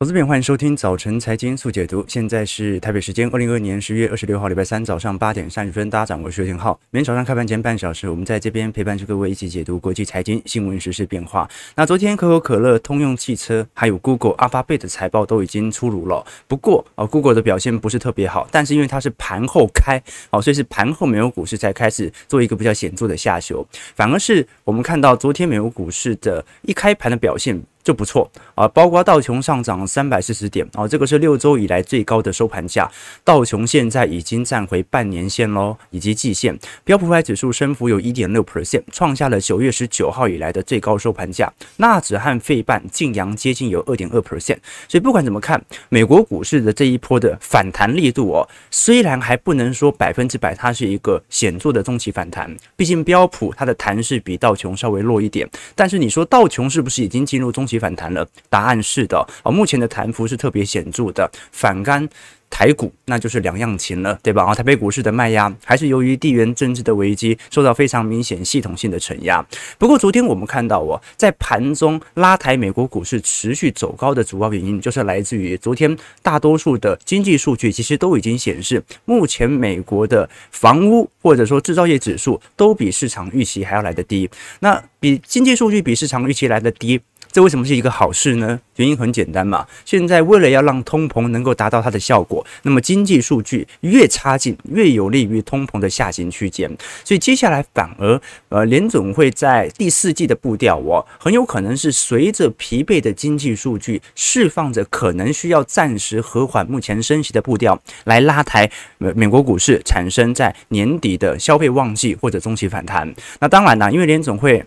[0.00, 2.04] 投资篇，欢迎收听早晨财经速解读。
[2.06, 6.78] 现在是台北时间二零二二年十月二十六号礼拜三早上八点三十分，大家掌握时间号。
[6.90, 11.50] 每天早上开盘前半小时，我们在这边陪伴着各位一起解读国际财经新闻、时事变化。
[11.74, 16.24] 那昨天可口可乐、通用汽车还有 Google、阿发贝的财报都已经出炉了。
[16.46, 23.66] 不过啊，Google 的表现不是特别好，但是因为它是盘后开，哦，所以是盘后美国股市才开始做一个比较显著的下修。
[23.96, 27.60] 反而是我们看到昨天美国股市的一开盘的表现。
[27.88, 32.86] 就不错啊，包括道琼上涨三百四十点啊，这个是六周以来最高的收盘价。
[33.24, 36.54] 道琼现在已经站回半年线喽，以及季线。
[36.84, 41.50] 标普五百指数升幅有一点六 percent，创下了九月十九号以来的最高收盘价。
[41.78, 44.58] 纳指和费半净扬接近有二点二 percent。
[44.86, 55.48] 所以不管怎么看，美国股市的这一波的反弹力度哦，虽然还不能说百分之百它是一个显著的中期反弹，毕竟标普它的弹势比道琼稍微弱一点。
[55.74, 59.26] 但是你说道琼是不是已经进入中期反弹了，答案是的。
[59.42, 62.08] 哦，目前的弹幅是特别显著的，反干
[62.50, 64.42] 台股，那就是两样情了，对吧？
[64.42, 69.44] 啊，台北股市的卖压还是由于地缘政治的危机受到非常明显系统性的承压。
[69.76, 84.28] 不过昨天我们看到哦，在盘中拉抬美国股市持续走高的主要原因，就是来自于昨天大多数的经济数据其实都已经显示，目前美国的房屋或者说制造业指数都比市场预期还要来得低。
[84.60, 86.98] 那比经济数据比市场预期来得低。
[87.30, 88.58] 这为什么是一个好事呢？
[88.76, 96.70] 原因很简单嘛，现在为了要让通膨能够达到它的效果，那么经济数据越差劲，越有利于通膨的下行区间。
[97.04, 113.12] 所以接下来反而，呃，联总会在第四季的步调哦，很有可能是随着疲惫的经济数据，释放着可能需要暂时和缓目前升息的步调，来拉抬美美国股市，产生在年底的消费旺季或者中期反弹。
[113.40, 114.64] 那当然啦，因为联总会。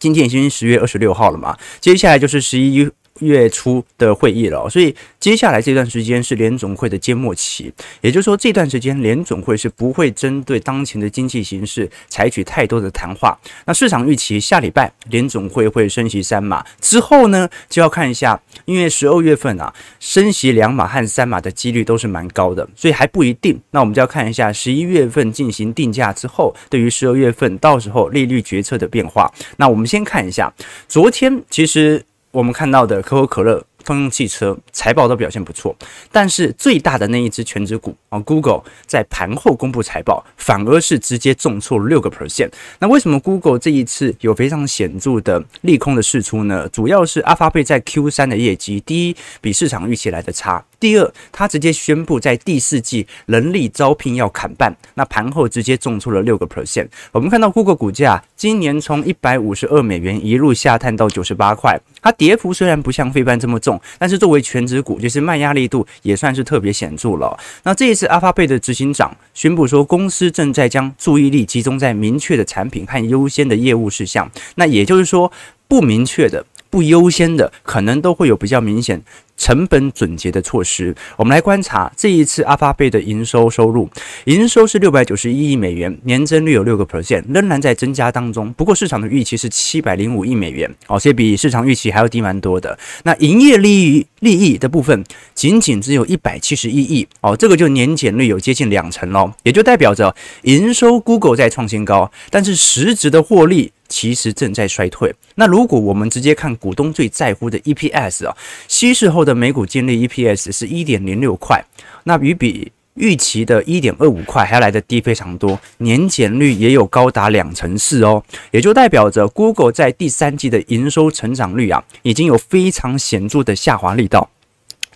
[0.00, 2.90] 今天已经十月二十六号了嘛，接下来就是十一
[3.20, 13.38] 月初的会议了，所以接下来这段时间是联总会的缄默期，也就是说这段时间联总会是不会针对当前的经济形势采取太多的谈话。
[13.64, 23.60] 那市场预期下礼拜联总会会升息三码之后呢，就要看一下，因为十二月份啊升息两码和三码的几率都是蛮高的，所以还不一定。
[23.70, 29.30] 那我们就要看一下十一月份进行定价之后，对于十二月份到时候利率决策的变化。
[29.56, 30.52] 那我们先看一下，
[30.88, 32.02] 昨天其实。
[32.30, 33.64] 我们看到的可口可乐。
[33.82, 35.74] 通用汽车财报都表现不错，
[36.12, 42.50] 但是最大的那一只全职股啊，Google 在盘后公布财报，反而是直接重挫六个 percent。
[42.78, 46.68] 那为什么 Google 这一次有非常显著的利空的释出呢？
[46.68, 56.88] 主要是阿发贝在 Q 三的业绩，第一比市场预期来的差，第二他直接宣布在第四季人力招聘要砍半，那盘后直接重出了六个 percent。
[57.12, 63.78] 我们看到 Google 股价今年从一百五十二美元一路下探到九十八块，它跌幅虽然不像费半这么重。
[63.98, 67.38] 但是作为全职股，就是卖压力度也算是特别显著了。
[67.62, 74.30] 那这一次，阿发贝的执行长宣布说，公司正在将注意力集中在明确的产品和优先的业务事项。
[74.54, 75.30] 那也就是说，
[75.68, 79.02] 不明确的、不优先的，可能都会有比较明显。
[79.36, 83.88] 成本总结的措施，我们来观察这一次阿发贝的营收收入，
[84.26, 88.52] 营收是六百九十一亿美元，年增率有六个 percent，仍然在增加当中。
[88.52, 92.78] 不过市场的预期是七百零五亿美元，哦，所以比市场预期还要低蛮多的。
[93.04, 95.02] 那营业利益利益的部分，
[95.34, 103.72] 仅仅只有一百七十一亿，哦，这个就年减率有接近两成喽，也就代表着营收 Google 在创新高，但是实质的获利。
[103.90, 105.14] 其实正在衰退。
[105.34, 108.34] 那如果我们直接看股东最在乎的 EPS 啊，
[108.66, 111.62] 稀释后的每股净利 EPS 是一点零六块，
[112.04, 124.30] 那与比预期的一点二五块还要来得低非常多，年减率也有高达两成四哦，也就代表着 Google 在第三季的营收成长率啊，已经有非常显著的下滑力道。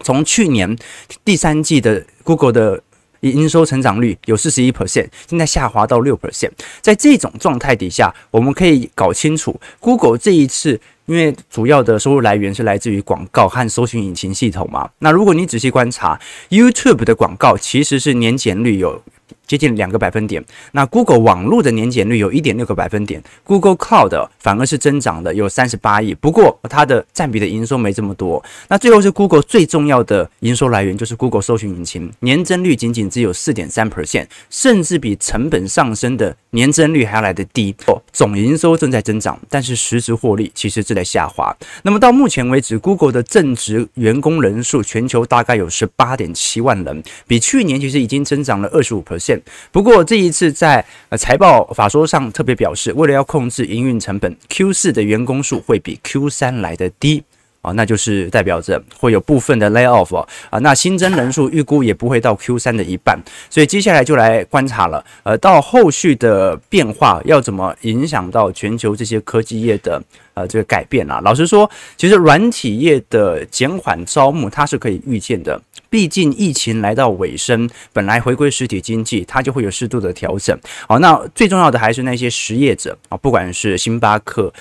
[0.00, 0.76] 从去年
[1.24, 2.82] 第三季的 Google 的
[3.30, 6.50] 营收成长率有四十一 percent，现在下滑到六 percent。
[6.80, 14.88] 在这种状态底下，我们可以搞清楚，Google 这一次因为主要的收入来源是来自于广告和搜寻引擎系统嘛。
[14.98, 19.02] 那如果你仔细观察，YouTube 的广告其实是年减率有。
[19.46, 20.42] 接近两个百分点，
[20.72, 28.42] 那 Google 网络的年减率有一点六个百分点，Google Cloud 反而是增长的，有三十八亿，不过它的占比的营收没这么多。
[28.68, 37.74] 那最后是 Google 最重要的营收来源就是 Google 搜寻引擎，年增率仅仅只有四点三 percent，甚至比成本上升的年增率还要来得低。
[37.86, 41.54] 哦，总营收正在增长，但是实质获利其实正在下滑。
[41.82, 49.33] 那么到目前为止，Google 的正职员工人数全球大概有十八点七万人，比去年其实已经增长了二十五 percent。
[49.72, 50.84] 不过这一次在
[51.18, 57.22] 财报法说上特别表示，为了要控制营运成本，Q 四的员工数会比 Q 三来的低。
[57.64, 60.14] 啊，那就是代表着会有部分的 lay off
[60.50, 63.18] 啊，那新增人数预估也不会到 Q 三的一半，
[63.48, 65.02] 所以接下来就来观察了。
[65.22, 70.02] 呃，到后续的变化要怎么影响到全球这些科技业的
[70.34, 71.22] 呃这个改变啊？
[71.24, 75.58] 老实说，其实软体业的减缓招募它是可以预见的，
[75.88, 80.54] 毕竟疫情来到尾声，本来回归实体经济它就会有适度的调整。
[80.86, 84.52] 好，那最重要的还是那些实业者啊，不管是星巴克、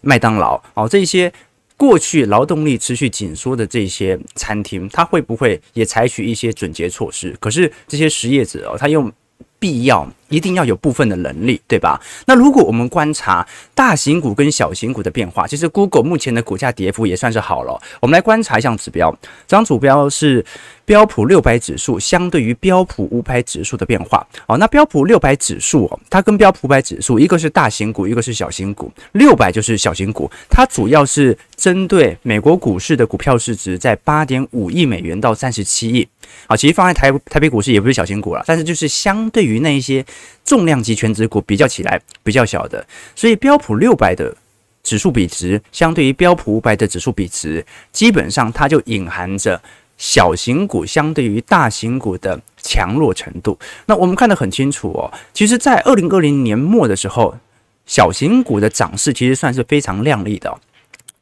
[0.00, 1.32] 麦当劳哦这些。
[1.78, 7.34] 过去劳动力持续紧缩的这些餐厅，它会不会也采取一些准节措施？
[7.40, 9.10] 可是这些实业者哦，他用
[9.58, 10.06] 必要。
[10.28, 12.00] 一定要有部分的能力，对吧？
[12.26, 17.80] 那如果我们观察大型股跟小型股的变化，其实 Google 目前的股价跌幅也算是好了。
[18.00, 19.10] 我们来观察一项指标，
[19.46, 20.44] 这张指标是
[20.84, 24.26] 标普六百指数相对于标普五百指数的变化。
[24.46, 28.92] 哦，那标普六百指数哦，它跟标普五百指数，一个是大型股，一个是小型股。
[29.12, 36.06] 六百就是小型股，它主要是针对美国股市的股票市值在八点五亿美元到三十七亿。
[36.46, 40.04] 好，其实放在台台北股市也不是小型股了，但是就是相对于那一些。
[40.44, 44.34] 重量级权值股比较起来比较小的，所以标普六百的
[44.82, 49.60] 指数比值相对于标普五百的指数比值，基本上它就隐含着
[49.98, 53.58] 小型股相对于大型股的强弱程度。
[53.86, 57.36] 那我们看得很清楚哦，其实，在二零二零年末的时候，
[57.84, 60.58] 小型股的涨势其实算是非常亮丽的，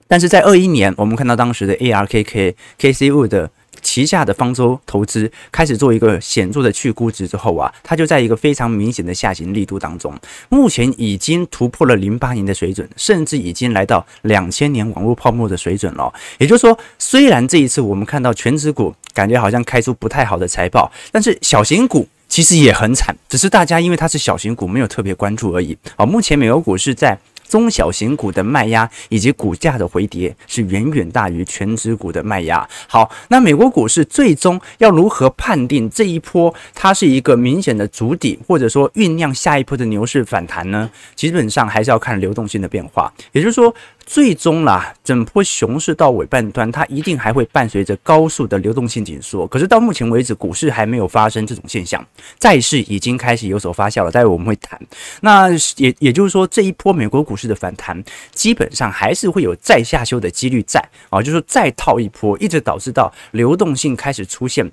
[0.06, 3.50] 但是在二一年，我们看到当时的 ARKK、KC Wood 的。
[3.86, 10.12] 旗下的方舟投资开始做一个显著的去估值之后啊，它就在一个非常明显的下行力度当中，
[10.48, 16.12] 目前已经突破了零八年的水准，甚至已经来到两千年网络泡沫的水准了。
[16.38, 25.78] 也就是说，虽然这一次我们看到全指股感觉好像开出不太好的财报，但是小型股其实也很惨，只是大家因为它是小型股没有特别关注而已。
[25.94, 27.16] 啊，目前美国股市在。
[27.48, 32.68] 中小型股的卖压以及股价的回跌是远远大于全指股的卖压。
[32.88, 40.90] 好，那美国股市最终要如何判定这一波它是一个明显的筑底，或者说酝酿下一波的牛市反弹呢？
[41.14, 43.74] 基本上还是要看流动性的变化，也就是说。
[44.06, 49.44] 最终啦，整波熊市到尾半段，它一定还会伴随着高速的流动性紧缩。
[49.48, 52.06] 可是到目前为止，股市还没有发生这种现象，
[52.38, 54.10] 债市已经开始有所发酵了。
[54.10, 54.80] 待会我们会谈。
[55.22, 58.00] 那也也就是说，这一波美国股市的反弹，
[58.32, 60.80] 基本上还是会有再下修的几率在
[61.10, 64.70] 啊，就是再套一波，一直导致到流动性开始出现。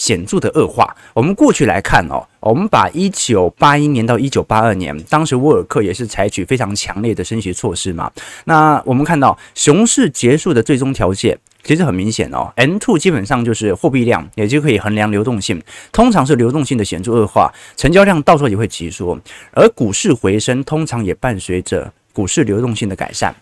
[0.00, 0.96] 显著的恶化。
[1.12, 8.10] 我们过去来看哦，我们把一九八一年到一九八二年，当时沃尔克也是采取非常强烈的升息措施嘛。
[8.44, 15.62] 那我们看到熊市结束的最终条件，其实很明显哦，M2 基本上就是货币量，也就可以衡量流动性。
[15.92, 19.20] 通常是流动性的显著恶化，成交量到时候也会急缩，
[19.52, 23.34] 而股市回升通常也伴随着股市流动性的改善。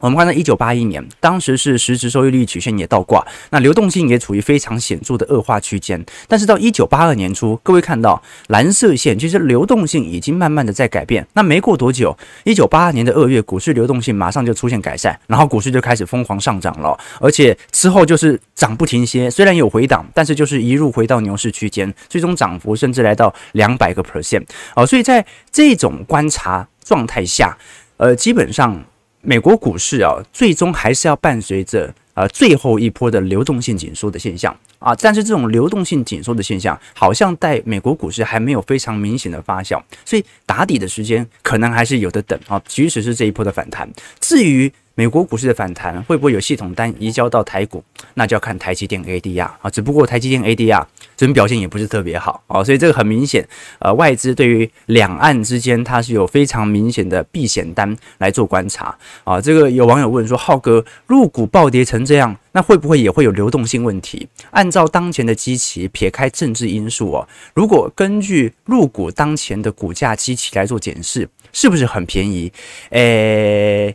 [0.00, 6.04] 我们看到一九八一年，当时是实质收益率曲线也倒挂，那流动性也处于非常显著的恶化区间。
[6.28, 11.26] 但是到一九八二年初，各位看到蓝色线，其实流动性已经慢慢的在改变。
[11.32, 24.44] 那没过多久，一九八二年的二月，股市流动性马上就出现改善，然后股市就开始疯狂上涨了，而且之后就是涨不停歇，虽然有回档，但是就是一路回到牛市区间，最终涨幅甚至来到两百个 percent。
[24.74, 27.58] 啊，所以在这种观察状态下，
[27.96, 28.80] 呃，基本上。
[29.20, 43.88] 美国股市啊，最终还是要伴随着呃最后一波的流动性紧缩的现象啊，但是这种流动性紧缩的现象，好像在美国股市还没有非常明显的发酵，所以打底的时间可能还是有的等啊，即使是这一波的反弹。
[44.20, 50.84] 至于美国股市的反弹会不会有系统单移交到台股，那就要看台积电 ADR 啊，只不过台积电 ADR。
[51.16, 53.46] 这种表现也不是特别好啊，所以这个很明显，
[53.78, 59.40] 呃，外资对于两岸之间它是有非常明显的避险单来做观察啊。
[59.40, 64.26] 这个有网友问说，浩哥，入股暴跌成这样，那会不会也会有流动性问题？
[64.50, 72.52] 按照当前的基期，撇开政治因素哦，如果根据入股当前的股价基期来做检视，是不是很便宜？
[72.90, 73.94] 诶，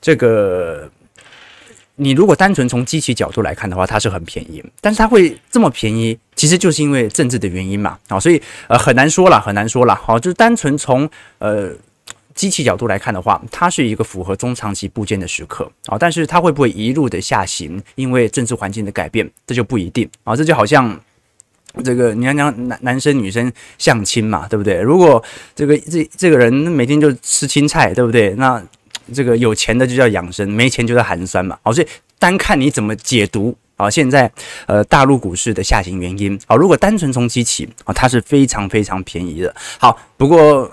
[0.00, 0.90] 这个。
[2.02, 11.06] 你如果单纯从机器角度来看的话，它是很便宜，但是它会这么便宜，其实就是因为政治的原因嘛，啊，所以呃很难说了，很难说了，好，就是单纯从
[11.40, 11.70] 呃
[12.34, 20.98] 机器角度来看的话，它是一个符合中长期部件的时刻啊，但是它会不会一路的下行，因为政治环境的改变，这就不一定啊，这就好像
[21.84, 24.80] 这个你要讲男男生女生相亲嘛，对不对？
[24.80, 25.22] 如果
[25.54, 28.30] 这个这这个人每天就吃青菜，对不对？
[28.36, 28.62] 那
[29.12, 31.58] 这个有钱的就叫养生，没钱就叫寒酸嘛。
[31.62, 31.86] 好，所以
[32.18, 34.30] 单看你怎么解读啊，现在
[34.66, 39.54] 呃大陆股市的下行原因啊，如果单纯从基期啊，它是非常非常便宜的。
[39.78, 40.70] 好，不过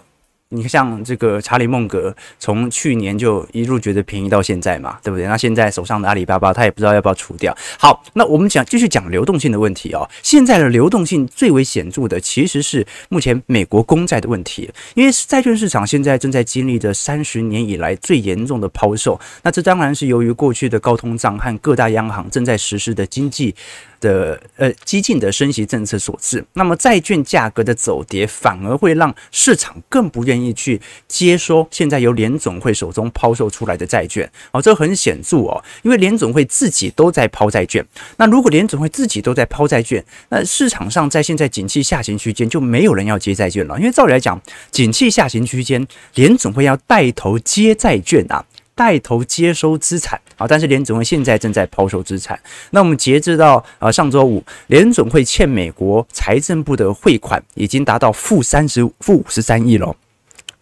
[0.50, 5.28] 你像这个查理孟格，从去年就一路觉得便宜到现在嘛，对不对？
[5.28, 7.56] 那现在手上的阿里巴巴，他也不知道要不要除掉。
[7.78, 10.10] 好，那我们讲继续讲流动性的问题哦。
[10.24, 19.20] 现在的流动性最为显著的，其实是目前美国公债的问题，因为债券市场现在正在经历着三十年以来最严重的抛售。
[19.44, 23.54] 那这当然是由于过去的高通胀和各大央行正在实施的经济。
[24.00, 37.84] 的呃激进的升息政策所致，那么债券价格的走跌反而会让市场更不愿愿意去接收现在由联总会手中抛售出来的债券哦，这很显著哦，因为联总会自己都在抛债券，
[38.18, 44.40] 那如果联总会自己都在抛债券，那市场上在现在景气下行区间就没有人要接债券了，因为照理来讲，
[44.72, 48.46] 景气下行区间联总会要带头接债券啊。
[48.78, 52.40] 带头接收资产啊，但是联总会现在正在抛售资产。
[52.70, 59.96] 那我们截至到呃上周五，联总会欠美国财政部的汇款已经达到负三十负五十三亿了。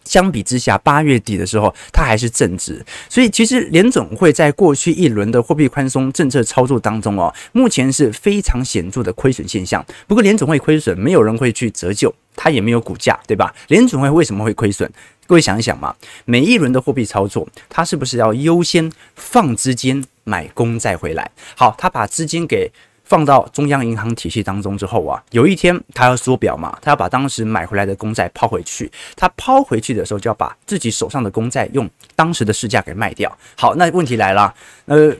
[0.06, 2.82] 相比之下，八月底的时候它还是正值。
[3.08, 9.84] 所以其实联总会在过去一轮的货币宽松政策操作当中哦，目前是非常显著的亏损现象。
[10.06, 13.54] 不过联总会亏损，没有人会去折旧，它也没有股价，对吧？
[13.68, 14.90] 联总会为什么会亏损？
[15.26, 15.92] 各位想一想嘛，
[16.24, 21.28] 每一轮的货币操作，它是不是要优先放资金买公债回来？
[21.56, 22.70] 好，他把资金给
[23.06, 28.92] 放到中央银行体系当中之后啊，有一天他要缩表嘛，他要把当时买回来的公债抛回去。
[29.16, 33.34] 他抛回去的时候，就要把自己手上的公债用当时的市价给卖掉。
[33.56, 35.16] 好，那问题来了，呃。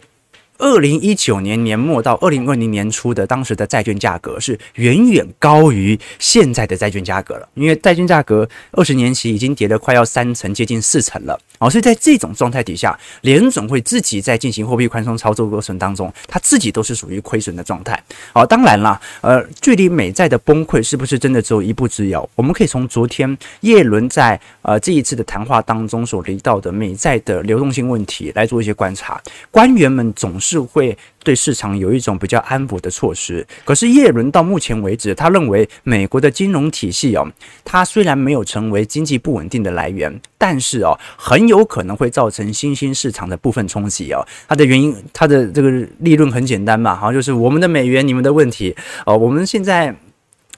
[0.59, 11.39] 二零一九年年末到二零二零年初的当时的债券价格是远远高于现在的债券价格了，因为债券价格二十年期已经跌了快要三成，接近四成了。
[11.59, 17.99] 哦，所以在这种状态底下，联准会自己在进行货币宽松操作过程当中，他自己都是属于亏损的状态。
[18.35, 22.29] 好，当然啦，呃，距离美债的崩溃是不是真的只有一步之遥？
[22.35, 29.19] 我们可以从昨天叶伦在呃这一次的谈话当中所提到的美债的流动性问题来做一些观察。
[29.51, 30.97] 官员们总是是会。
[31.27, 37.27] 对市场有一种比较安抚的措施，可是叶伦到目前为止，他认为美国的金融体系哦，
[37.65, 44.25] 它虽然没有成为经济不稳定的来源，但是哦，很有可能会造成新兴市场的部分冲击哦。
[44.47, 49.19] 它的原因，它的这个利润很简单嘛，好，就是我们的美元，你们的问题哦。
[49.19, 49.93] 我们现在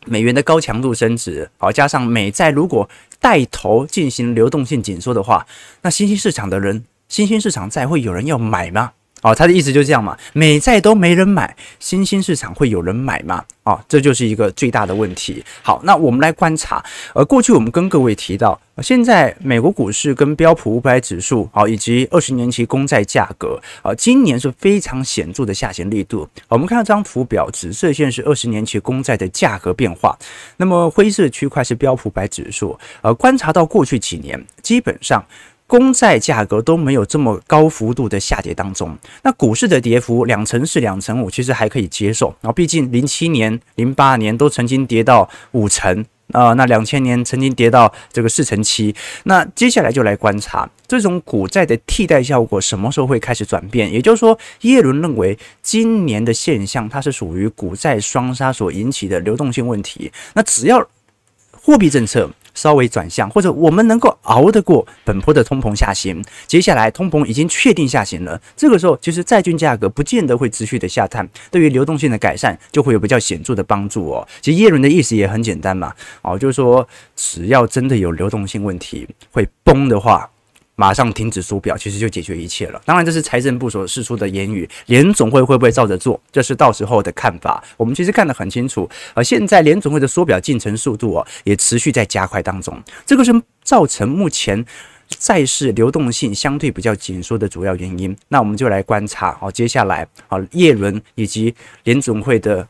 [0.04, 2.86] 美元的高强度升值，好，加上美债如果
[3.18, 5.46] 带头进行流动性紧缩的话，
[5.80, 8.92] 那新兴市场的人，新兴市场债会有人要买吗？
[9.22, 13.44] 哦，他的意思就是这样嘛，美债都没人买，新兴市场会有人买吗？
[13.64, 15.44] 哦，这就是一个最大的问题。
[15.62, 16.82] 好，那我们来观察，
[17.14, 26.26] 呃，过去我们跟各位提到，现在美国股市跟标普五百指数，好，以及二十年期公债价格，啊，今年是非常显著的下行力度。
[26.48, 30.16] 我们看到这张图表，紫色线是二十年期公债的价格变化，
[30.56, 32.78] 那么灰色区块是标普五百指数。
[33.02, 35.22] 呃，观察到过去几年，基本上。
[35.68, 42.28] 公债价格都没有这么高幅度的下跌当中，那股市的跌幅两成四、两成五，其实还可以接受。
[42.40, 48.94] 然后，毕竟零七年、零八年都曾经跌到五成啊，那两千年曾经跌到这个四成七。
[49.24, 53.92] 那接下来就来观察这种股债的替代效果什么时候会开始转变？
[53.92, 60.10] 也就是说，耶伦认为今年的现象它是属于股债双杀所引起的流动性问题。
[60.32, 60.88] 那只要
[61.68, 62.30] 货币政策。
[62.54, 74.26] 稍微转向，或者我们能够熬得过本坡的通膨下行，接下来通膨已经确定下行了，这个时候其实债券价格不见得会持续的下探，对于流动性的改善就会有比较显著的帮助哦。
[74.40, 76.84] 其实耶伦的意思也很简单嘛，哦，就是说
[77.14, 80.28] 只要真的有流动性问题会崩的话。
[80.80, 82.80] 马上停止缩表，其实就解决一切了。
[82.84, 87.60] 当然，这是财政部所释出的言语，联总会会不会照着做，这是到时候的看法。
[87.76, 92.80] 我们其实看得很清楚，而现在联总会的缩表进程速度啊，也持续在加快当中。
[93.04, 93.32] 这个是
[93.64, 94.64] 造成目前
[95.08, 98.16] 债市流动性相对比较紧缩的主要原因。
[98.28, 102.64] 那我们就来观察好，接下来啊，叶伦以及联总会的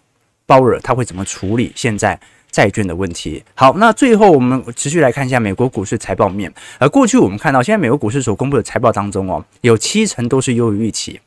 [0.47, 2.19] 鲍尔他会怎么处理现在。
[2.51, 3.43] 债券的问题。
[3.55, 6.53] 好，那最后我们持续来看一下美国股市财报面。
[6.79, 11.21] 而过去我们看到，现在美国股市所公布的财报当中哦，有七成都是优于预期。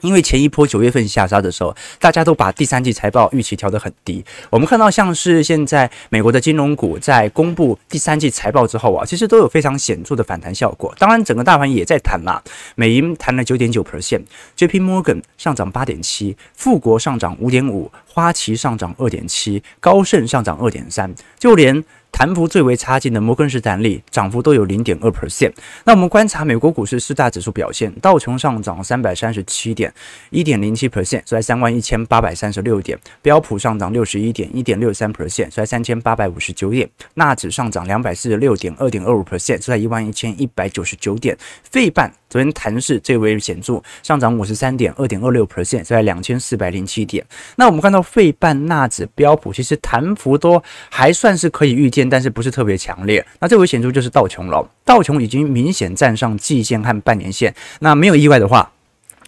[0.00, 4.24] 因为前一波九月份下杀的时候，大家都把第三季财报预期调得很低。
[4.50, 10.94] 我们看到，像是现在美国的金融股在公布第三季财报之后啊，其实都有非常显著的反弹效果。
[10.98, 12.42] 当然，整个大盘也在弹啦，
[12.74, 21.84] 美银弹了九点九 percent，JP Morgan 上涨八点七，富国上涨五点五，花旗上涨二点七，高盛上涨二点三，就连。
[22.10, 25.52] 弹幅最为差劲的摩根士丹利涨幅都有零点二 percent。
[25.84, 29.92] 那我们观察美国股市四大指数表现，道琼上涨三百三十七点，
[30.30, 41.36] 一点零七 percent，收在三万一千八百三十六点；标普上涨六十一点，一点六三 percent，收在三千八百五十九点；纳指上涨两百四十六点，二点二五 percent，收在一万一千一百九十九点；
[41.70, 47.24] 费半昨天弹势最为显著，上涨五十三点，二点二六 percent，在两千四百零七点。
[47.56, 52.08] 那我们看到费半、纳指、标普，其实弹幅都还算是可以预见。
[52.08, 58.70] 但是不是特别强烈，那最为显著就是道琼了，道琼已经明显站上季线和半年线，那没有意外的话，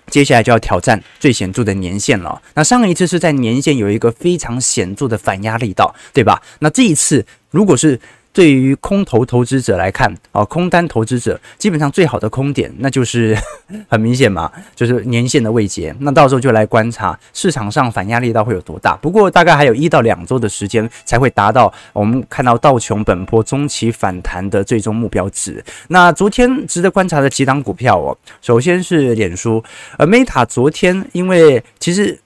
[0.08, 2.40] 接下来就要挑战最显著的年线了。
[2.54, 6.42] 那上一次是在年线有一个非常显著的反压力道，对吧？
[6.58, 7.98] 那这一次如果是。
[8.32, 13.36] 对于空头投资者来看，啊，空单投资者基本上最好的空点，那就是
[13.88, 15.94] 很明显嘛，就是年线的位阶。
[15.98, 18.96] 那到时候就来观察市场上反压力道会有多大。
[18.98, 25.62] 不过大概还有一到两周的时间才会达到我们看到道琼本波中期反弹的最终目标值。
[25.88, 29.62] 那昨天值得观察的几档股票哦，首先是脸书，
[29.98, 32.16] 而 Meta 昨天因为其实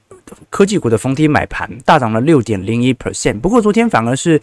[0.50, 4.38] 科技股的逢低买盘大涨了六点零一 percent，不过昨天反而是。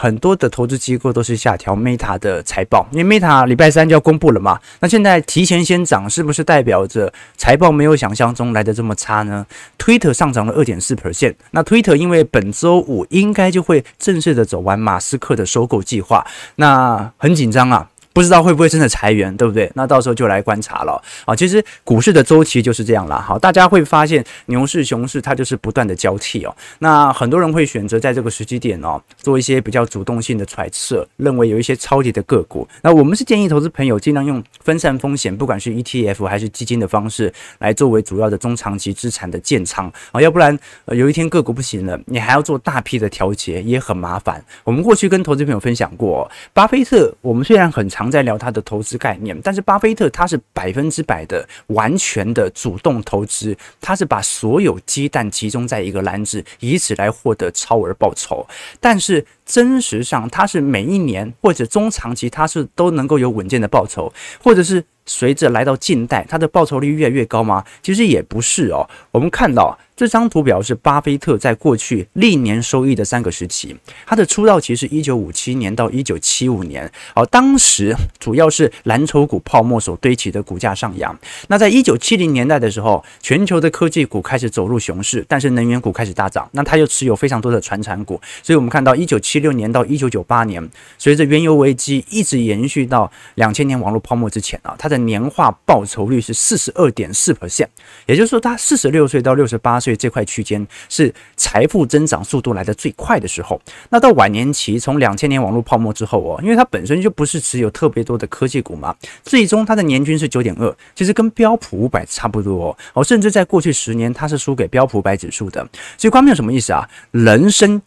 [0.00, 4.56] 很多的投资机构都是下调 Meta 的财报，因为 Meta 礼拜三就要公布了嘛。
[4.78, 9.44] 那现在提前先涨，是不是代表着财报没有想象中来的这么差呢
[9.76, 16.24] ？Twitter 上涨了二点四 percent，那 Twitter 因为本周五应该就会正式的走完马斯克的收购计划，
[16.54, 17.88] 那很紧张啊。
[18.18, 19.70] 不知道会不会真的裁员，对不对？
[19.76, 21.36] 那到时候就来观察了啊。
[21.36, 23.24] 其实股市的周期就是这样啦。
[23.24, 26.52] 好，大家会发现牛市、熊市它就是不断的交替哦。
[26.80, 32.66] 那很多人会选择在这个时机点哦，做一些比较主动性的揣测，认为有一些超级的个股。
[32.82, 40.20] 那我们是建议投资朋友尽量用分散风险，不管是 ETF 还是基金的方式来作为主要的中长期资产的建仓啊。
[40.20, 44.44] 要不然呃有一天个股不行了，你还要做大批的调节，也很麻烦。
[44.64, 58.46] 我们过去跟投资朋友分享过，巴菲特，我们虽然很长在聊他的投资概念，但是巴菲特他是百分之百的完全的主动投资，他是把所有鸡蛋集中在一个篮子，以此来获得超额报酬。
[58.80, 64.12] 但是真实上，他是每一年或者中长期，他是都能够有稳健的报酬，
[64.42, 67.64] 或者是随着来到近代，它的报酬率越来越高吗？
[67.82, 68.88] 其实也不是哦。
[69.10, 69.76] 我们看到。
[69.98, 73.76] 这张图表是巴菲特在过去历年收益的三个时期。
[74.06, 81.18] 他的出道期是一九五七年到一九七五年，哦，当时主要是蓝筹股泡沫所堆起的股价上扬。
[81.48, 86.48] 那在一九七零年代的时候，全球的科技股开始走入熊市，但是能源股开始大涨。
[86.52, 90.64] 那他又持有非常多的传产股，所以我们看到一九七六年到一九九八年，
[90.96, 97.68] 随着原油危机一直延续到两千年网络泡沫之前啊，他年化报酬率是四十二点四 percent，
[98.06, 99.98] 也就是说他四十六岁到六十八岁。
[99.98, 103.60] 这块区间是财富增长速度来得最快的时候。
[103.88, 113.02] 那到晚年期，从两千年网络泡沫之后哦，因为它本身就不是持有特别多的科技股嘛，最终它的年均是九点二，其实跟标普五百差不多哦。
[113.02, 115.66] 甚至在过去十年，它是输给标普五百指数的。
[115.96, 116.88] 所以，关键有什么意思啊？
[117.10, 117.82] 人生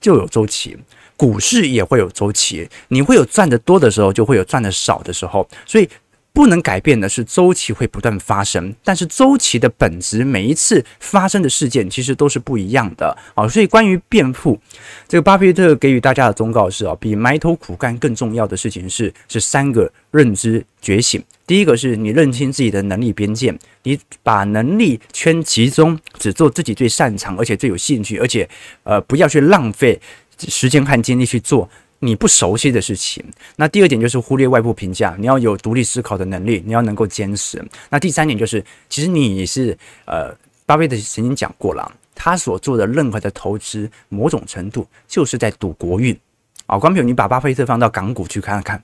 [0.00, 0.76] 就有周期，
[1.16, 5.48] 股市也会有周期，你会有赚得多的时候，就会有赚得少的时候。
[5.66, 5.88] 所以。
[6.36, 13.48] 不能改变的是周期会不断发生，但是周期的本质，每一次发生的事件其实都是不一样的啊。
[13.48, 14.60] 所以关于变富，
[15.08, 21.24] 这个巴菲特给予大家的忠告是啊，比埋头苦干更重要的事情是是三个认知觉醒。
[21.46, 28.46] 第一个是你认清自己的能力边界，你把能力圈集中，只做自己最擅长而且最有兴趣，而且
[28.82, 29.98] 呃不要去浪费
[30.36, 31.66] 时间和精力去做。
[31.98, 33.24] 你不熟悉的事情，
[33.56, 37.64] 那第二点就是忽略外部评价，你要有独立思考的能力，你要能够坚持。
[37.88, 40.34] 那第三点就是，其实你是呃，
[40.66, 46.18] 巴菲特曾经讲过了，他所做的任何的投资，某种程度就是在赌国运
[46.66, 46.78] 啊。
[46.78, 48.82] 光比如你把巴菲特放到港股去看看，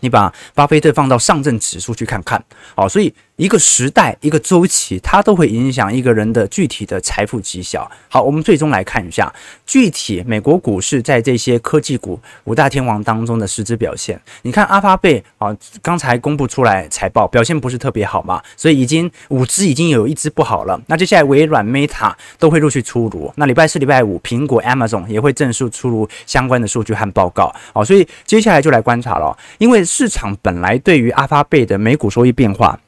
[0.00, 2.42] 你把巴菲特放到上证指数去看看，
[2.74, 3.14] 好，所以。
[3.40, 7.90] 一个时代，一个周期，它都会影响一个人的具体的财富绩效。
[8.06, 9.32] 好，我们最终来看一下
[9.64, 14.20] 具体美国股市在这些科技股五大天王当中的实质表现。
[14.42, 20.78] 你看，阿发贝啊，刚才公布出来财报表现不是特别好嘛，所以已经五只已经有一只不好了。
[20.88, 23.32] 那接下来微软、Meta 都会陆续出炉。
[23.36, 27.50] 那礼拜四、礼拜五，苹果、Amazon 也会正式出炉相关的数据和报告。
[27.72, 32.78] 好，所以接下来就来观察了，因为市场本来对于阿发贝的每股收益变化。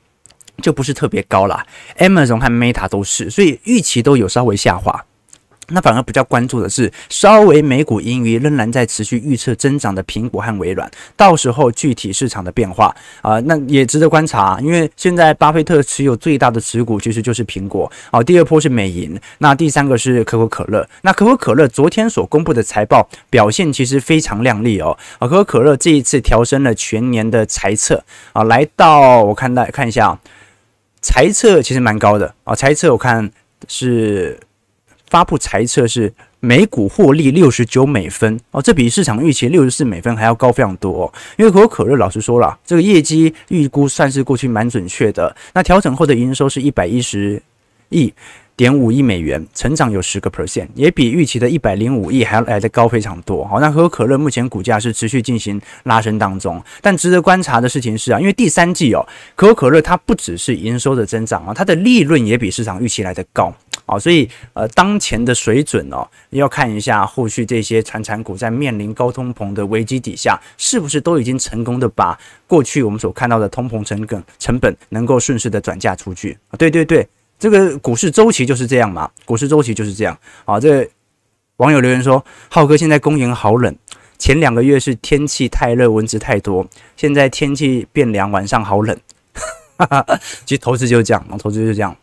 [0.60, 1.64] 就不是特别高啦
[1.98, 5.04] ，Amazon 和 Meta 都是，所以预期都有稍微下滑。
[5.68, 14.58] 那反而比较关注的是，稍微美股盈余仍然在持续预测增长的苹果和微软，到时候具体市场的变化啊、那也值得观察。
[14.60, 20.86] 因为现在巴菲特持有最大的持股其实就是苹果啊，第二波是美银，那第三个是可口可乐。
[21.02, 30.18] 那可口可乐昨天所公布的财报表现其实非常亮丽哦，啊，可口可乐这一次调升了全年的财测啊，来到我看到看一下，
[31.02, 33.30] 财测其实蛮高的啊，财测我看
[33.68, 34.40] 是。
[35.10, 36.10] 发布财测是
[36.40, 41.12] 每股获利六十九美分哦，这比市场预期六十四美分还要高非常多。
[41.36, 45.36] 因为可口可乐老师说了，这个业绩预估算是过去蛮准确的。
[45.52, 47.42] 那调整后的营收是一百一十
[47.90, 48.10] 亿
[48.56, 53.44] 点五亿美元，成长有十个 percent，也比预期的一百零五亿还要来得高非常多。
[53.46, 63.52] 好，那可口可乐目前股价是持续进行拉升当中，但值得观察的事情是啊，因为第三季哦，可口可乐它不只是营收的增长啊，它的利润也比市场预期来得高。
[63.84, 76.52] 好，所以呃，当前的水准哦，要看一下后续这些传产股在面临高通膨的危机底下，是不是都已经成功的把过去我们所看到的通膨成本成本能够顺势的转嫁出去啊？
[76.56, 77.06] 对对对，
[77.42, 80.16] 这个股市周期就是这样嘛，股市周期就是这样。
[80.44, 80.88] 好，这个
[81.56, 83.74] 网友留言说，浩哥现在公园好冷，
[84.16, 86.64] 前两个月是天气太热，蚊子太多，
[86.96, 88.96] 现在天气变凉，晚上好冷。
[90.46, 91.96] 其实投资就是这样，投资就是这样。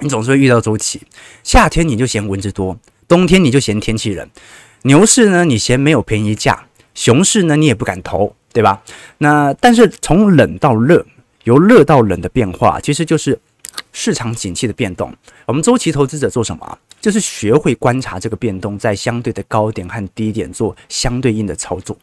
[0.00, 1.00] 你总是会遇到周期，
[1.42, 4.28] 夏天你就嫌蚊子多，冬天你就嫌天气冷，
[4.82, 8.82] 牛市呢你嫌没有便宜价，熊市呢你也不敢投，对吧？
[9.16, 11.06] 那但是从冷到热，
[11.44, 13.40] 由热到冷的变化，其实就是
[13.92, 15.12] 市场景气的变动。
[15.46, 16.78] 我们周期投资者做什么？
[17.00, 21.96] 就是学会观察这个变动，在相对的高点和低点做相对应的操作。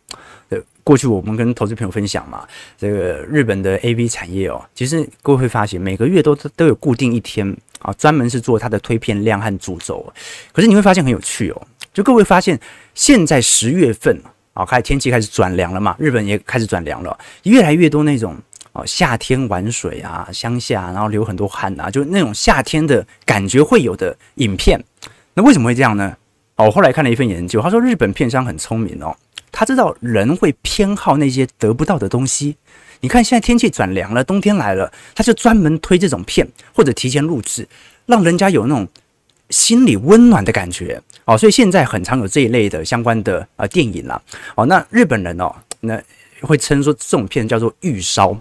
[0.50, 7.56] 呃，过去我们跟投资朋友分享嘛，这个日本的 AV 产业哦，其实各位会发现每个月都都有固定一天。
[7.80, 10.14] 啊，专门是做它的推片量和主轴，
[10.54, 12.58] 可是你会发现很有趣哦，就各位发现
[12.96, 14.18] 现在十月份
[14.54, 18.38] 啊，开天气开始转凉了嘛，日本也开始转凉了，越来越多那种
[18.74, 24.84] 哦夏天玩水啊，乡下然后流很多汗啊，就那种夏天的感觉会有的影片，
[25.34, 26.16] 那为什么会这样呢？
[26.56, 29.16] 哦，我后来看了一份研究，他说日本片商很聪明哦，
[29.52, 32.56] 他知道人会偏好那些得不到的东西。
[33.02, 37.68] 你看，现在天气转凉了，冬天来了，他就专门推这种片，或者提前录制，
[38.06, 38.88] 让人家有那种
[39.50, 41.38] 心里温暖的感觉哦。
[41.38, 44.22] 所以现在很常有这一类的相关的啊、呃、电影啦。
[44.56, 46.02] 哦，那日本人哦，那
[46.42, 48.36] 会称说这种片叫做预烧。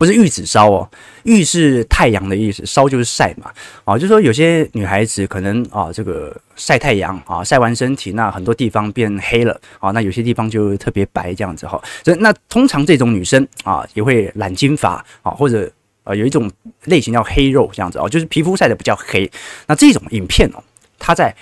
[0.00, 0.90] 不是玉子烧哦，
[1.24, 3.52] 玉是太阳的意思，烧就是晒嘛。
[3.84, 11.78] 啊，就说有些女孩子可能啊，这个晒太阳啊，晒完身体，那很多地方变黑了啊，那有些地方就特别白这样子哈。
[12.02, 15.70] 所以那通常这种女生啊，也会染金发啊，或者
[16.04, 16.50] 呃有一种
[16.86, 19.30] 类型叫黑肉这样子哦，就是皮肤晒得比较黑。
[19.66, 20.64] 那这种影片哦，
[20.98, 21.36] 它在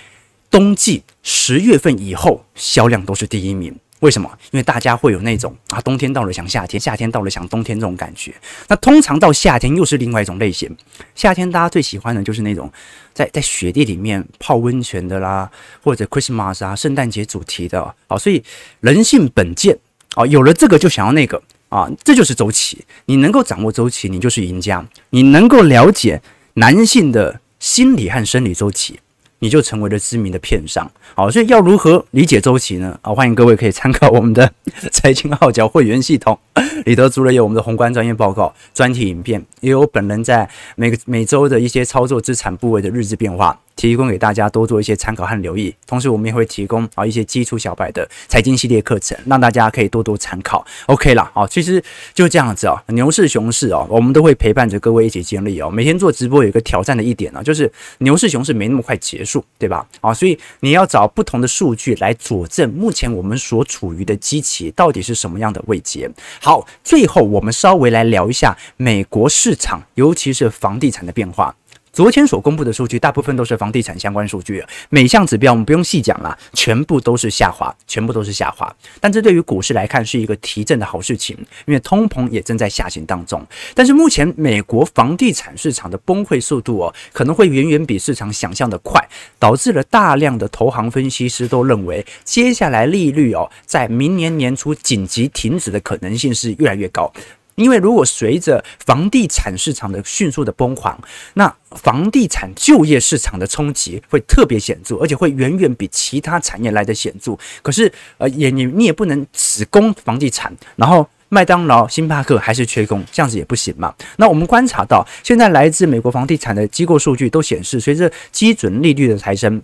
[0.51, 3.73] 冬季十月份以后销量都是第一名。
[3.99, 4.29] 为什么？
[4.51, 8.33] 因为大家会有那种啊，冬天到了想夏天，夏天到了想冬天这种感觉。
[8.67, 10.73] 那通常到夏天又是另外一种类型。
[11.15, 12.71] 夏天大家最喜欢的就是那种
[13.13, 15.51] 在在雪地里面泡温泉的啦，
[15.83, 18.17] 或者 Christmas 啊，圣诞节主题的啊。
[18.17, 18.41] 所以
[18.79, 19.77] 人性本贱
[20.15, 22.85] 啊，有了这个就想要那个啊，这就是周期。
[23.05, 24.87] 你能够掌握周期，你就是赢家。
[25.09, 26.21] 你能够了解
[26.53, 28.99] 男性的心理和生理周期。
[29.39, 32.97] 你就成为了知名的片商，好，所以要如何理解周期呢？
[33.01, 34.51] 啊，欢迎各位可以参考我们的
[34.91, 36.37] 财经号角会员系统
[36.85, 43.59] 里头，除了有我们的宏观专业报告、专题影片，也有本人在每个每周的一些操作资产部位的日志变化。
[43.75, 50.65] 提供给大家多做一些参考和留意，同时我们也会提供啊一些基础小白的财经系列课程，让大家可以多多参考。
[50.87, 51.81] OK 了，好，其实
[52.13, 55.69] 就这样子啊，牛市熊市哦，我们都会陪伴着各位一起经历哦。
[55.69, 59.85] 每天做直播有一个挑战的一点呢，就是牛市熊市没那么快结束，数对吧？
[60.01, 66.09] 啊，所以你要找不同的数据来佐证目前我们所处于的机器到底是什么样的位阶。
[66.41, 71.55] 好，最后我们稍微来聊一下美国市场，尤其是房地产的变化。
[71.91, 78.73] 昨天所公布的数据，大部分都是房地产相关数据，每项指标我们不用细讲了，全部都是下滑，全部都是下滑。
[78.99, 83.45] 但这对于股市来看是一个提振的好事情，因为通膨也正在下行当中。
[83.73, 89.03] 但是目前美国房地产市场的崩溃速度哦，可能会远远比市场想象的快，
[89.37, 97.11] 导致了大量的投行分析师都认为，接下来利率哦，在明年年初紧急停止的可能性是越来越高。
[97.59, 100.97] 因为如果随着房地产市场的迅速的崩坏，
[101.33, 107.37] 那房地产就业市场的冲击会特别显著，而且会远远比其他产业来得显著。
[107.61, 113.93] 可是，呃，也你你也不能只攻房地产，然后麦当劳、星巴克还是缺工，这样子也不行嘛。
[114.17, 119.61] 那我们观察到，现在来自美国房地产的机构数据都显示，随着基准利率的抬升。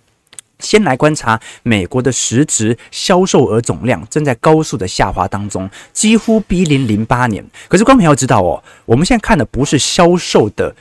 [0.60, 7.46] 先来观察美国的实值销售额总量正在高速的下滑当中，几乎逼临零八年。
[7.68, 10.74] 可是，观众要知道哦，我们现在看的不是销售的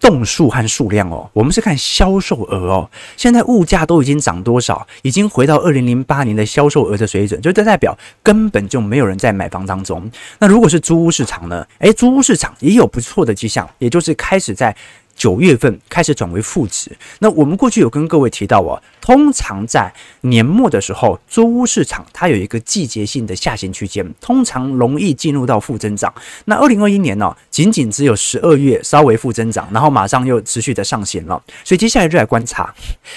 [0.00, 2.90] 栋数和数量哦，我们是看销售额哦。
[3.16, 4.86] 现在物价都已经涨多少？
[5.02, 10.10] 已经回到二零零八年的销售额的水准，就这代表根本就没有人在买房当中。
[10.40, 11.66] 那如果是租屋市场呢？
[11.78, 14.76] 诶，租屋市场也有不错的迹象，也就是开始在。
[15.16, 26.12] 九月份开始转为负值，那我们过去有跟各位提到哦，通常在年末的时候，租屋市场它有一个季节性的下行区间，通常容易进入到负增长。
[26.46, 31.40] 那二零二一年呢，仅仅只有十二月稍微负增长，然后马上又持续的上行了。
[31.62, 32.74] 所以接下来就来观察，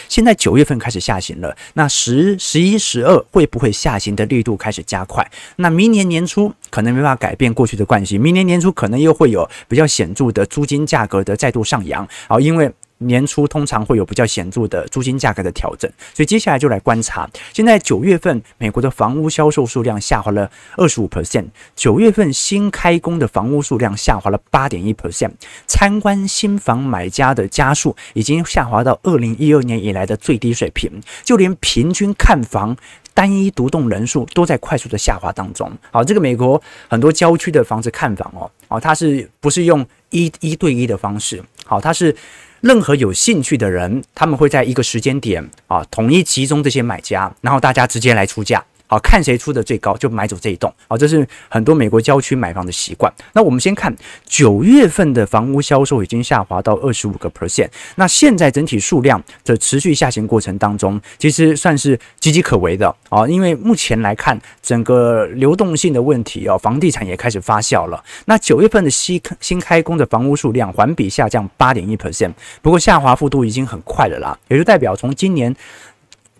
[0.07, 5.27] 现在九月份开始下行了，那十、十一、十二会不会下行的力度开始加快？
[5.55, 12.07] 那明年年初可能没办法改变过去的惯性，明年年初可能又会有比较显著的租金价格的再度上扬。
[12.27, 17.29] 好，因为年初通常会有比较显著的租金价格的调整，所以接下来就来观察。
[17.53, 25.31] 现在九月份美国的房屋销售数量下滑了二十五 percent，九月份新开工的房屋数量下滑了八点一 percent，
[25.65, 32.75] 参观新房买家的家数已经下滑到二零一二年以来的最低水平，就连平均看房
[33.13, 35.71] 单一独栋人数都在快速的下滑当中。
[35.91, 41.43] 好，这个美国很多郊区的房子看房哦，哦，它是不是用一一对一的方式？
[41.65, 42.15] 好，它是
[42.61, 48.63] 任何有兴趣的人，他们会在一个时间点啊，统一集中这些买家，然后大家直接来出价。
[48.89, 50.73] 好，看谁出的最高就买走这一栋。
[50.87, 53.13] 好，这是很多美国郊区买房的习惯。
[53.33, 57.69] 那我们先看九月份的房屋销售已经下滑到二十五个 percent。
[57.97, 63.27] 那现在整体数量的持续下行过程当中，其实算是岌岌可危的啊。
[63.27, 68.03] 因为目前来看，整个流动性的问题哦，房地产也开始发酵了。
[68.25, 75.55] 那九月份的新新开工的房屋数量环比下降八点一 percent，不过下滑幅度已经很快了啦，也就代表从今年。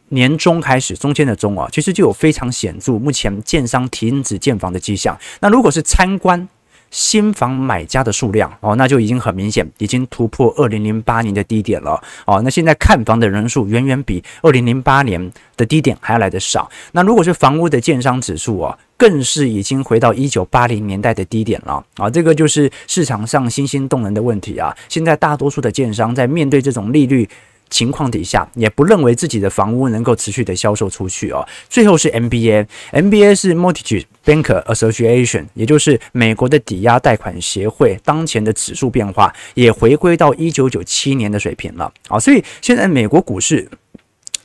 [0.09, 5.17] 年中开始，中间的中啊，其实就有非常显著，目前建商停止建房的迹象。
[5.39, 6.47] 那如果是参观
[6.91, 12.41] 新房买家的数量哦，那就已经很明显，已经突破二零零八年的低点了哦。
[12.43, 16.67] 那现在看房的人数远远比二零零八年的低点还要来得少。
[16.93, 22.09] 那如果是房屋的建商指数啊，更是已经回到一九八零年代的低点了啊。
[22.09, 24.75] 这个就是市场上新兴动能的问题啊。
[24.87, 27.29] 现在大多数的建商在面对这种利率。
[27.69, 31.47] 情况底下，也不认为自己的房屋能够持续的销售出去哦。
[31.69, 42.19] 最后是 MBA，MBA 是 Mortgage Banker Association，也就是美国的抵押贷款协会，当前的指数变化也回归到一九九七年的水平了啊。
[42.19, 43.69] 所以现在美国股市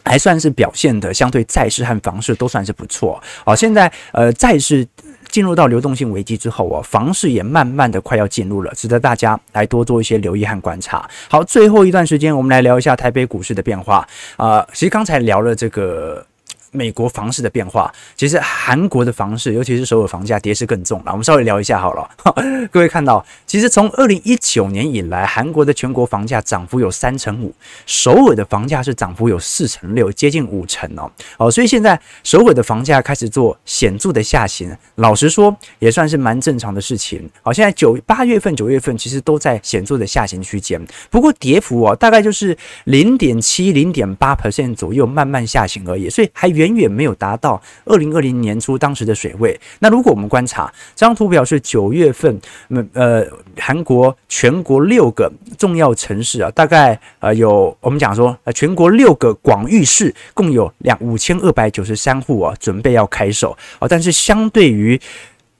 [0.04, 3.56] 还算是表现的相对债市和房市都算是不错好。
[3.56, 4.86] 现在呃债市。
[5.30, 11.10] 进入到流动性危机之后啊，房市也慢慢的快要进入了，值得大家来多做一些留意和观察。
[11.28, 16.24] 好，最后一段时间，我们来聊一下台北股市的变化啊、其实刚才聊了这个。
[16.74, 21.12] 美国房市的变化，其实韩国的房市，尤其是首尔房价跌势更重了。
[21.12, 22.10] 我们稍微聊一下好了。
[22.72, 27.54] 各位看到，其实从二零一九年以来，韩国的全国房价涨幅有三成五，
[27.86, 31.08] 首尔的房价是涨幅有四成六，接近五成哦。
[31.38, 37.30] 哦，所以现在首尔的房价开始做显著的下行，老实说也算是蛮正常的事情。
[37.42, 46.63] 好，现在九八月份、九月份其实都在显著的下行区间，不过跌幅哦大概就是零点七、零点八 percent 左右，慢慢下行而已，所以还远。
[46.64, 49.58] 远远没有达到二零二零年初当时的水位。
[49.78, 52.40] 那如果我们观察这张图表，是九月份，
[52.92, 53.26] 呃，
[53.58, 65.00] 韩国全国六个重要城市啊，大概呃有我们讲说，呃，全国六个广域市共有两五千二百九十三户啊，准备要开售啊，但是相对于。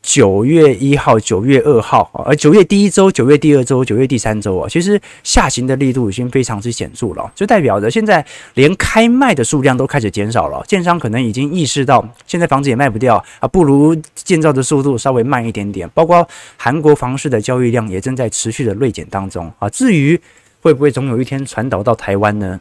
[0.04, 10.62] 九月一号、九月二号，而九月第一周、九月第二周、九月第三周啊，其实下行的力度已经非常之显著了，就代表着现在连开卖的数量都开始减少了。
[10.68, 15.88] 建商可能已经意识到，现在房子也卖不掉啊，不如建造的速度稍微慢一点点。
[15.94, 19.70] 包括韩国房市的交易量也正在持续的锐减当中啊。
[19.70, 20.20] 至于
[20.60, 22.60] 会不会总有一天传导到台湾呢？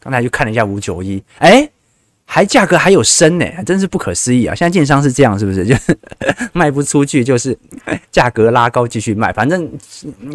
[0.00, 1.70] 刚才就看了一下五九一，哎。
[2.30, 4.54] 还价格还有升呢，真是不可思议啊！
[4.54, 5.64] 现在建商是这样，是不是？
[5.66, 5.74] 就
[6.52, 7.56] 卖不出去，就是
[8.12, 9.66] 价格拉高继续卖，反正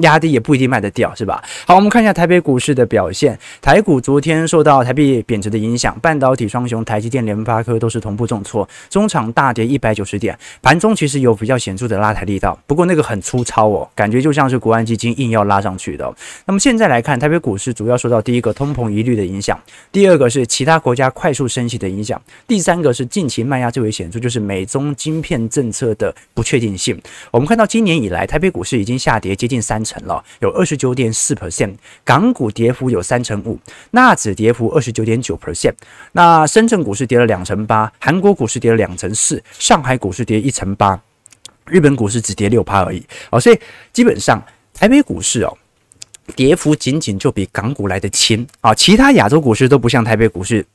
[0.02, 1.42] 压低也不一定卖得掉，是吧？
[1.68, 3.38] 好，我们看一下台北股市的表现。
[3.62, 10.38] 台股昨天受到台币贬值的影响，半导体双雄台积电、联发科都是同步重挫，中场大跌一百九十点。
[10.64, 16.12] 盘中其实有比较显著的拉抬力道，不过那个很粗糙哦，感觉就像是国安基金硬要拉上去的。
[16.48, 19.58] 那么现在来看，台北股市主要受到第一个通膨疑虑的影响，
[19.92, 21.94] 第二个是其他国家快速升息的。
[21.94, 22.20] 影响。
[22.48, 27.00] 第三个是近期卖压最为显著，就是美中晶片政策的不确定性。
[27.30, 33.60] 我们看到今年以来，台北股市已经下跌接近三成了，有二十九点四 percent，港股跌幅有三成五，
[33.92, 35.76] 纳指跌幅二十九点九 percent，
[36.14, 41.00] 那深圳股市跌了两成八，韩国股市跌了两成四，上海股市跌一成八，
[41.68, 43.06] 日本股市只跌六趴而已。
[43.30, 43.60] 哦，所以
[43.92, 44.44] 基本上
[44.74, 45.56] 台北股市哦。
[46.38, 50.66] 跌幅仅仅就比港股来得轻啊，其他亚洲股市都不像台北股市，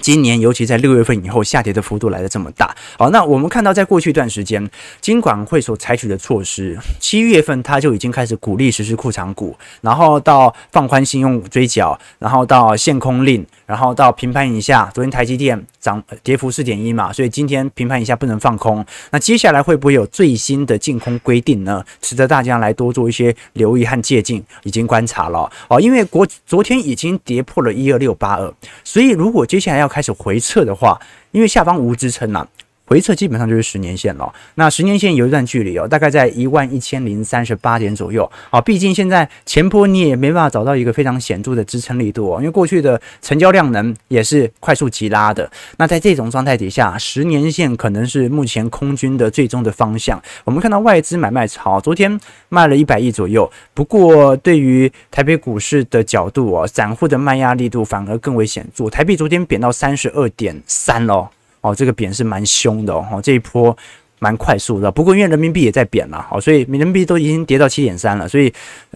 [0.00, 2.74] 今年尤其在六月份以后下跌的幅度来的这么大。
[2.98, 4.68] 好，那我们看到在过去一段时间，
[5.00, 13.46] 金管会所采取的措施，七月份它就已经开始鼓励实施库藏股，然后到放宽信用追缴，然后到限空令。
[13.70, 18.84] 然后到平盘以下，昨天台积电涨跌幅四点一嘛，所以今天平盘一下不能放空。
[19.12, 21.80] 那接下来会不会有最新的净空规定呢？
[22.00, 25.80] 值得大家来多做一些留意和借鉴，已经观察了哦。
[25.80, 28.52] 因为国昨天已经跌破了一二六八二，
[28.82, 32.44] 所以如果接下来要开始回撤的话，因为下方无支撑呐。
[32.90, 38.28] 回撤基本上就是十年线了，那十年线有一段距离哦，大概在一万一千零三十八点左右。
[38.50, 45.48] 好，毕竟现在前坡你也没办法找到一个非常显著的支撑力度哦，因为过去的成交量能也是快速急拉的。
[45.76, 50.20] 那在这种状态底下，十年线可能是目前空军的最终的方向。
[50.42, 53.48] 我们看到外资买卖潮，昨天卖了一百亿左右。
[53.72, 58.90] 不过对于台北股市的角度哦，散户的卖压力度反而更为显著。
[58.90, 61.28] 台币昨天贬到三十二点三喽。
[61.60, 63.76] 哦，这个贬是蛮凶的哦，这一波
[64.18, 64.90] 蛮快速的。
[64.90, 68.52] 不过因为人民币也在贬了，哦，所以人民币都已经跌到七点三了，所以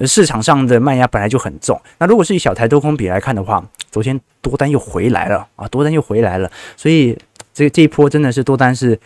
[0.07, 1.81] 市场上的卖压本来就很重。
[1.99, 7.17] 那如果是以小台多空比来看的话，昨天多单又回来了啊，多单又回来了，所以
[7.53, 8.99] 这这一波真的是多单是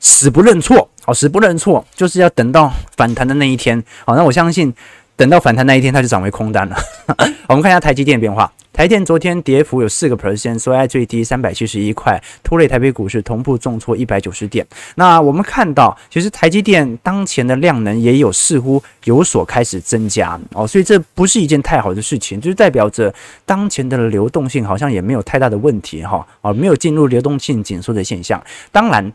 [0.00, 3.82] 死不认错，哦，死不认错，就是要等到反弹的那一天。
[4.04, 4.72] 好，那我相信
[5.18, 6.76] 等到反弹那一天，它就涨为空单了。
[7.48, 8.50] 我们看一下台积电变化。
[8.72, 14.64] 台电昨天跌幅有四个 percent，收在最低三百七十一块，拖累台北股市同步重挫一百九十点。
[14.94, 23.12] 那我们看到，其实台积电当前的量能也有似乎有所开始增加哦，所以这不是一件太好的事情，就是代表着
[23.44, 28.40] 当前的流动性好像也没有太大的问题哈，哦，没有进入流动性紧缩的现象。
[28.70, 29.12] 当然，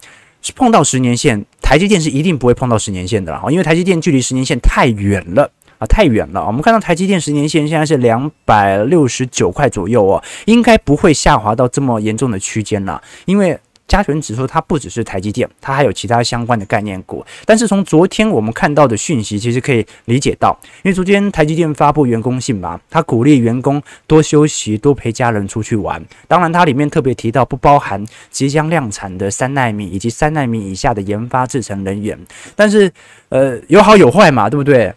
[0.57, 5.49] 碰到十年线，台积电是一定不会碰到十年线的了，因为台积电距离十年线太远了。
[5.85, 17.23] 太远了，我们看到台积电十年线现在是两百六十九块左右哦，应该不会下滑到这么严重的区间了，因为加权指数它不只是台积电，它还有其他相关的概念股。
[17.45, 26.03] 但是从昨天我们看到的讯息，其实可以理解到，因为昨天台积电发布员工信嘛，它鼓励员工多休息，多陪家人出去玩。
[26.27, 32.17] 当然，它里面特别提到不包含即将量产的三奈米以及三奈米以下的研发制程人员。
[32.55, 32.91] 但是，
[33.29, 34.91] 呃，有好有坏嘛，对不对？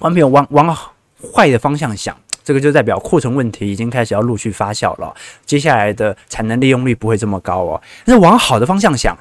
[0.00, 0.76] 完全往往
[1.32, 5.14] 坏的方向想，这个就代表库存问题已经开始要陆续发酵了。
[5.46, 7.80] 接下来的产能利用率不会这么高哦。
[8.04, 9.16] 那往好的方向想，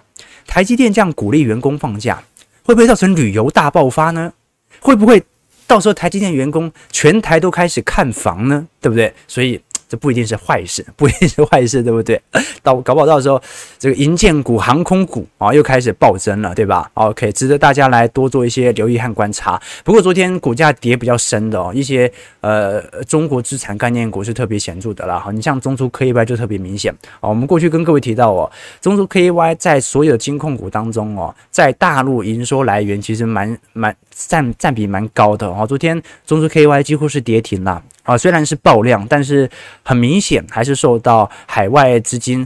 [0.46, 2.22] 台积电这样鼓励员工放假，
[2.64, 4.34] 会不会造成旅游大爆发呢？
[4.80, 5.24] 会不会
[5.68, 8.68] 到时候台积电员工全台都开始看房呢？
[8.82, 9.14] 对不对？
[9.28, 9.62] 所以。
[9.94, 12.20] 这不一定是坏事，不一定是坏事，对不对？
[12.64, 13.40] 到搞不好到时候
[13.78, 19.62] 这个银建股、航空股啊又开始暴增了，对吧？OK，值得大家来多做一些留意和观察。
[19.84, 25.20] 不过昨天股价跌比较深的哦，一些呃中国资产概念股是特别显著的啦。
[25.20, 27.30] 哈，你像中租 KY 就特别明显哦。
[27.30, 28.52] 我们过去跟各位提到哦，
[28.82, 35.66] 中租 KY 在所有的金控股当中哦，在大陆营收来源其实蛮蛮占占比蛮高的哦。
[35.68, 37.82] 昨天中资 KY 几乎是跌停了。
[38.04, 39.50] 啊，虽然是爆量，但是
[39.82, 42.46] 很明显还是受到海外资金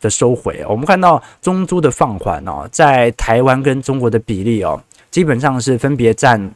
[0.00, 0.62] 的收回。
[0.68, 6.50] 我们看到中租的放缓哦，在台湾跟中国的比例哦，基本上是分别占。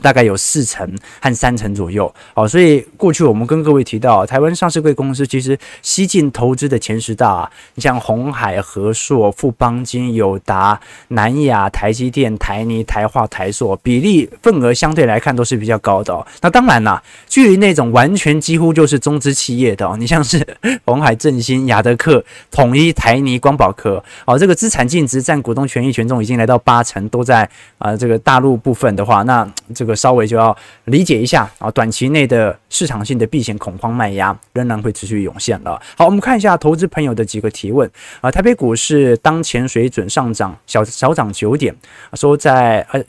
[0.00, 0.88] 大概有四成
[1.20, 16.26] 和三成左右，哦，所以过去我们跟各位提到，台湾上市贵公司其实西进投资的前十大啊，你像鸿海、和硕、富邦金、友达、南亚、台积电、台泥、台化、台塑，比例份额相对来看都是比较高的。
[16.40, 20.44] 那当然啦，距离那种完全几乎就是中资企业的，你像是
[20.84, 29.48] 红海、正新、亚德客、统一、台泥、光宝科，哦，这个资产净值占股东权益权重已经来到八成，都在啊、这个大陆部分的话，那。
[29.82, 35.82] 这个稍微就要理解一下啊，短期内的市场性的避险恐慌卖压仍然会持续涌现了。
[35.96, 37.90] 好，我们看一下投资朋友的几个提问
[38.20, 38.30] 啊。
[38.30, 41.74] 台北股市当前水准上涨小小涨九点，
[42.12, 43.02] 说在呃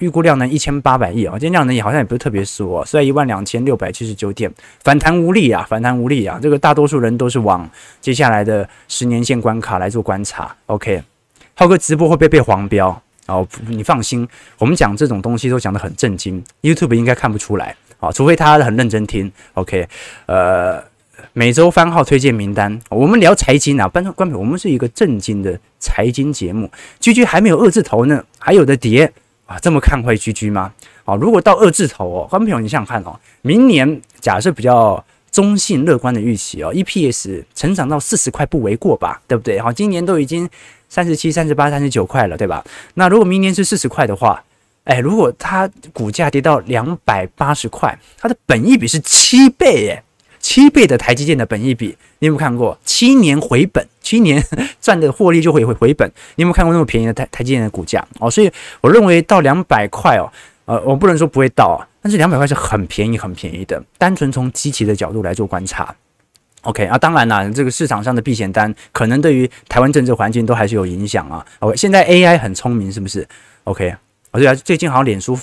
[0.00, 4.52] 预估量能一千八百亿啊，今天量能也好像也不是特别缩，是在一万两千六百七十九点，
[4.84, 6.38] 反弹无力啊，反弹无力啊。
[6.42, 7.66] 这个大多数人都是往
[8.02, 10.54] 接下来的十年线关卡来做观察。
[10.66, 11.02] OK，
[11.54, 13.02] 浩哥直播会不会被黄标？
[13.28, 14.26] 哦，你放心，
[14.58, 19.30] 我们讲这种东西都讲得很正经，YouTube 应该看不出来啊，除非他很认真听。
[19.54, 19.86] OK，
[20.26, 20.82] 呃，
[21.34, 26.70] 每周番号推荐名单，我们聊财经啊，观众观众，我们是一个正经的财经节目。
[26.98, 29.12] 居居还没有二字头呢，还有的跌
[29.46, 30.72] 啊，这么看坏居居吗？
[31.04, 39.60] 啊，如果到二字头哦，观众朋友你想想看哦，明年假设比较中性乐观的预期哦，EPS 成长到四十块不为过吧，对不对？
[39.60, 40.48] 好，今年都已经
[40.88, 42.64] 三十七、三十八、三十九块了，对吧？
[42.94, 44.42] 那如果明年是四十块的话，
[44.84, 50.02] 哎，如果它股价跌到两百八十块，它的本益比是七倍耶。
[50.40, 52.78] 七倍的台积电的本益比，你有没有看过？
[52.84, 54.42] 七年回本，七年
[54.80, 56.08] 赚的获利就会回回本。
[56.36, 58.02] 你有没有看过那么便宜的台台积电的股价？
[58.18, 58.50] 哦，所以
[58.80, 60.30] 我认为到两百块哦，
[60.64, 63.82] 呃，我不能说不会到，但是两百块是很便宜很便宜的。
[63.98, 65.94] 单纯从基期的角度来做观察
[66.62, 71.44] ，OK 啊，当然啦，这个市场上的避险单可能对于台湾政治环境都还是有影响啊。
[71.58, 73.28] OK，现在 AI 很聪明，是不是
[73.64, 73.94] ？OK，
[74.30, 75.38] 我觉得最近好像脸书。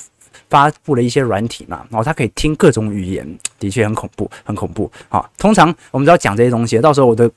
[0.47, 4.89] 发布了一些软体嘛，然后它可以听各种语言，的确很恐怖，很恐怖。
[5.09, 7.29] 好，通常我们只要讲这些东西，到时候我的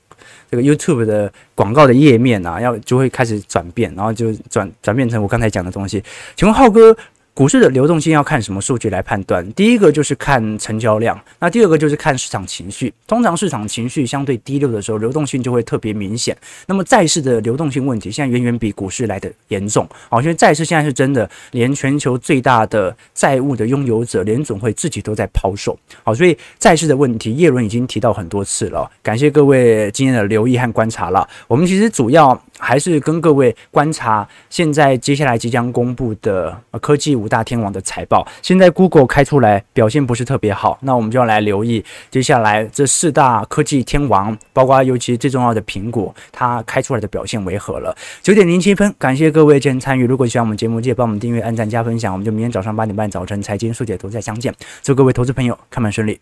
[0.49, 6.03] 这个 YouTube 的广告的页面啊，要就会开始转变，然后就转转变成我刚才讲的东西。
[6.35, 6.95] 请问浩哥？
[7.39, 9.49] 股市的流动性要看什么数据来判断？
[9.53, 12.93] 第一个就是看成交量，那第二个就是看市场情绪。
[13.07, 16.35] 通常市场情绪相对低落的时候，流动性就会特别明显。
[16.65, 19.87] 那么债市的流动性问题现在远远比股市来得严重。
[20.09, 25.79] 好，因为债市现在是真的，连全球最大的债务的拥有者联准会自己都在抛售。
[26.03, 28.91] 好，所以债市的问题，叶伦已经提到很多次了。
[29.01, 31.25] 感谢各位今天的留意和观察了。
[31.47, 47.95] 我们其实主要还是跟各位观察现在接下来即将公布的科技五大天王的财报，现在 Google 开出来表现不是特别好，那我们就要来留意接下来这四大科技天王，包括尤其最重要的苹果，它开出来的表现为何了？
[48.23, 50.07] 九点零七分，感谢各位今天参与。
[50.07, 52.11] 如果喜欢我们节目，记得帮我们订阅、按赞、加分享。
[52.11, 54.51] 我们就明天早上八点半早晨财经速解读再相见。
[54.81, 56.17] 祝各位投资朋友开门顺利。